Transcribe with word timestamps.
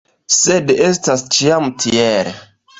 Sed 0.37 0.73
estas 0.87 1.27
ĉiam 1.37 1.71
tiel. 1.85 2.37